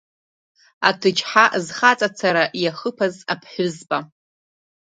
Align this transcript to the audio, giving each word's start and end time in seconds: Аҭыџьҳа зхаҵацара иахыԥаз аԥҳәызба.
Аҭыџьҳа 0.89 1.45
зхаҵацара 1.65 2.43
иахыԥаз 2.61 3.15
аԥҳәызба. 3.33 3.99